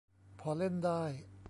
[0.39, 1.03] พอเล่นได้